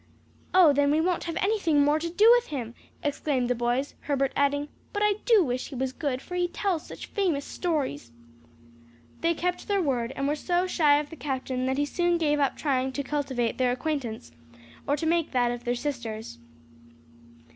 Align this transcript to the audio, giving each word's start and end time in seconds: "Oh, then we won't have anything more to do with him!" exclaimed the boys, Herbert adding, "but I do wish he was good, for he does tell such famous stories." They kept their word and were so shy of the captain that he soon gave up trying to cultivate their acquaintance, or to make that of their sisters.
"Oh, 0.51 0.73
then 0.73 0.89
we 0.89 0.99
won't 0.99 1.25
have 1.25 1.35
anything 1.35 1.83
more 1.83 1.99
to 1.99 2.09
do 2.09 2.31
with 2.35 2.47
him!" 2.47 2.73
exclaimed 3.03 3.51
the 3.51 3.53
boys, 3.53 3.93
Herbert 3.99 4.31
adding, 4.35 4.67
"but 4.93 5.03
I 5.03 5.17
do 5.25 5.43
wish 5.43 5.67
he 5.67 5.75
was 5.75 5.93
good, 5.93 6.23
for 6.23 6.33
he 6.33 6.47
does 6.47 6.55
tell 6.55 6.79
such 6.79 7.05
famous 7.05 7.45
stories." 7.45 8.11
They 9.19 9.35
kept 9.35 9.67
their 9.67 9.79
word 9.79 10.11
and 10.15 10.27
were 10.27 10.35
so 10.35 10.65
shy 10.65 10.97
of 10.99 11.11
the 11.11 11.15
captain 11.15 11.67
that 11.67 11.77
he 11.77 11.85
soon 11.85 12.17
gave 12.17 12.39
up 12.39 12.57
trying 12.57 12.91
to 12.93 13.03
cultivate 13.03 13.59
their 13.59 13.71
acquaintance, 13.71 14.31
or 14.87 14.97
to 14.97 15.05
make 15.05 15.33
that 15.33 15.51
of 15.51 15.65
their 15.65 15.75
sisters. 15.75 16.39